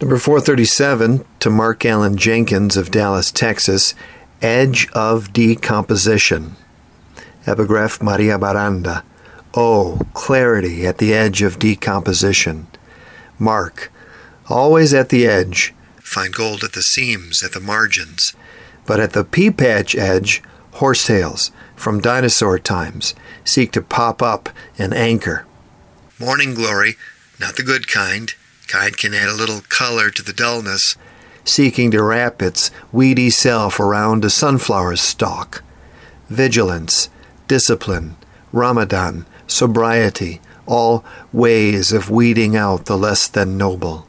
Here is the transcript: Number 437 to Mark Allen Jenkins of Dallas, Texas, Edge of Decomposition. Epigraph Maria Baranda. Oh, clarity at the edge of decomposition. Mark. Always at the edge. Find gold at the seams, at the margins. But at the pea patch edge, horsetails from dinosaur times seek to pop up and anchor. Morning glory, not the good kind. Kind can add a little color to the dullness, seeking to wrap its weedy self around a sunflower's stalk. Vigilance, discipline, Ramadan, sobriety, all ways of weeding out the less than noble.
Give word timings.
Number 0.00 0.16
437 0.16 1.24
to 1.40 1.50
Mark 1.50 1.84
Allen 1.84 2.16
Jenkins 2.16 2.76
of 2.76 2.92
Dallas, 2.92 3.32
Texas, 3.32 3.96
Edge 4.40 4.88
of 4.92 5.32
Decomposition. 5.32 6.54
Epigraph 7.48 8.00
Maria 8.00 8.38
Baranda. 8.38 9.02
Oh, 9.54 10.00
clarity 10.14 10.86
at 10.86 10.98
the 10.98 11.12
edge 11.12 11.42
of 11.42 11.58
decomposition. 11.58 12.68
Mark. 13.40 13.90
Always 14.48 14.94
at 14.94 15.08
the 15.08 15.26
edge. 15.26 15.74
Find 15.96 16.32
gold 16.32 16.62
at 16.62 16.74
the 16.74 16.82
seams, 16.82 17.42
at 17.42 17.50
the 17.50 17.58
margins. 17.58 18.34
But 18.86 19.00
at 19.00 19.14
the 19.14 19.24
pea 19.24 19.50
patch 19.50 19.96
edge, 19.96 20.44
horsetails 20.74 21.50
from 21.74 22.00
dinosaur 22.00 22.60
times 22.60 23.16
seek 23.44 23.72
to 23.72 23.82
pop 23.82 24.22
up 24.22 24.48
and 24.78 24.94
anchor. 24.94 25.44
Morning 26.20 26.54
glory, 26.54 26.94
not 27.40 27.56
the 27.56 27.64
good 27.64 27.88
kind. 27.88 28.32
Kind 28.68 28.98
can 28.98 29.14
add 29.14 29.30
a 29.30 29.34
little 29.34 29.62
color 29.70 30.10
to 30.10 30.22
the 30.22 30.34
dullness, 30.34 30.94
seeking 31.42 31.90
to 31.90 32.02
wrap 32.02 32.42
its 32.42 32.70
weedy 32.92 33.30
self 33.30 33.80
around 33.80 34.26
a 34.26 34.28
sunflower's 34.28 35.00
stalk. 35.00 35.62
Vigilance, 36.28 37.08
discipline, 37.48 38.16
Ramadan, 38.52 39.24
sobriety, 39.46 40.42
all 40.66 41.02
ways 41.32 41.92
of 41.92 42.10
weeding 42.10 42.56
out 42.56 42.84
the 42.84 42.98
less 42.98 43.26
than 43.26 43.56
noble. 43.56 44.06